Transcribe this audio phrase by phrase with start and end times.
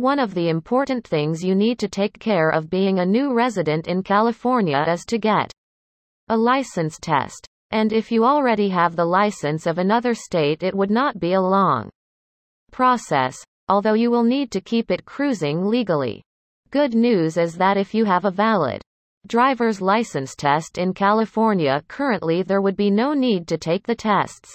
[0.00, 3.86] One of the important things you need to take care of being a new resident
[3.86, 5.52] in California is to get
[6.30, 7.46] a license test.
[7.70, 11.40] And if you already have the license of another state, it would not be a
[11.42, 11.90] long
[12.72, 13.36] process,
[13.68, 16.22] although you will need to keep it cruising legally.
[16.70, 18.80] Good news is that if you have a valid
[19.26, 24.54] driver's license test in California currently there would be no need to take the tests.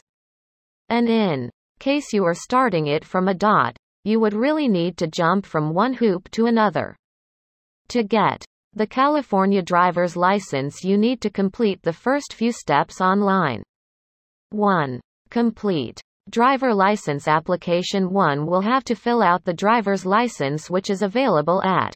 [0.89, 5.07] And in case you are starting it from a dot, you would really need to
[5.07, 6.95] jump from one hoop to another.
[7.89, 13.63] To get the California driver's license you need to complete the first few steps online.
[14.51, 15.01] 1.
[15.31, 15.99] Complete.
[16.29, 21.63] Driver license application 1 will have to fill out the driver's license which is available
[21.63, 21.95] at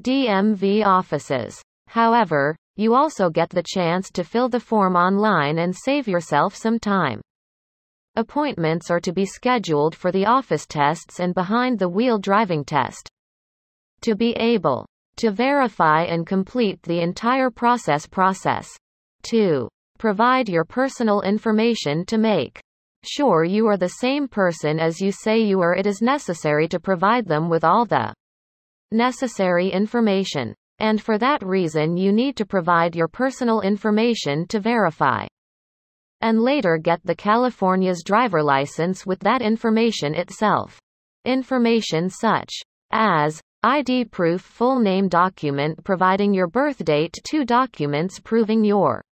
[0.00, 1.62] DMV offices.
[1.88, 6.78] However, you also get the chance to fill the form online and save yourself some
[6.78, 7.20] time.
[8.14, 13.08] Appointments are to be scheduled for the office tests and behind the wheel driving test.
[14.02, 14.84] To be able
[15.16, 18.68] to verify and complete the entire process process.
[19.22, 19.66] 2.
[19.98, 22.60] Provide your personal information to make
[23.02, 26.78] sure you are the same person as you say you are it is necessary to
[26.78, 28.12] provide them with all the
[28.90, 30.54] necessary information.
[30.78, 35.26] And for that reason you need to provide your personal information to verify.
[36.22, 40.78] And later get the California's driver license with that information itself.
[41.24, 42.52] Information such
[42.92, 49.02] as ID proof full name document providing your birth date two documents proving your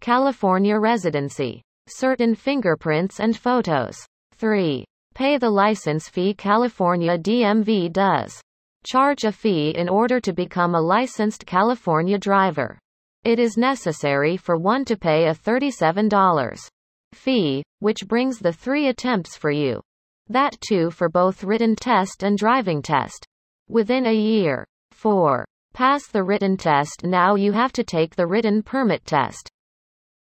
[0.00, 3.96] California residency, certain fingerprints and photos.
[4.34, 4.84] 3.
[5.14, 8.38] Pay the license fee California DMV does
[8.84, 12.78] charge a fee in order to become a licensed California driver.
[13.24, 16.68] It is necessary for one to pay a $37
[17.14, 19.80] fee, which brings the three attempts for you.
[20.28, 23.26] That too for both written test and driving test.
[23.68, 24.66] Within a year.
[24.92, 25.46] 4.
[25.72, 29.48] Pass the written test now you have to take the written permit test.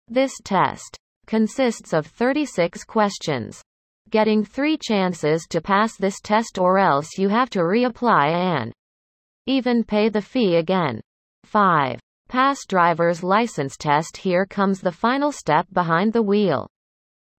[0.07, 0.97] This test
[1.27, 3.61] consists of 36 questions
[4.09, 8.71] getting three chances to pass this test or else you have to reapply and
[9.47, 11.01] even pay the fee again.
[11.43, 11.99] 5.
[12.27, 16.67] Pass driver's license test Here comes the final step behind the wheel.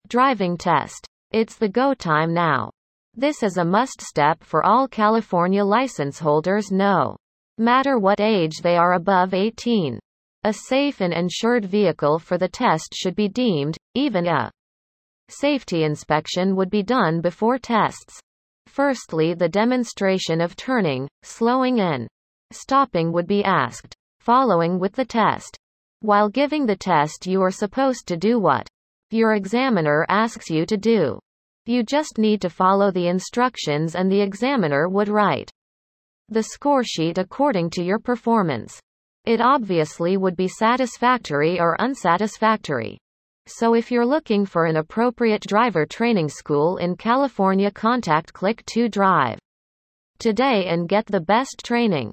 [0.08, 1.06] Driving test.
[1.32, 2.70] It's the go time now.
[3.14, 7.16] This is a must step for all California license holders no
[7.58, 9.98] matter what age they are above 18.
[10.44, 14.50] A safe and insured vehicle for the test should be deemed, even a
[15.28, 18.20] Safety inspection would be done before tests.
[18.68, 22.06] Firstly the demonstration of turning, slowing and
[22.52, 25.56] stopping would be asked, following with the test.
[26.00, 28.66] While giving the test you are supposed to do what
[29.12, 31.20] your examiner asks you to do.
[31.64, 35.48] You just need to follow the instructions and the examiner would write
[36.28, 38.80] the score sheet according to your performance.
[39.26, 42.98] It obviously would be satisfactory or unsatisfactory.
[43.46, 49.38] So if you're looking for an appropriate driver training school in California contact Click2Drive
[50.18, 52.12] today and get the best training.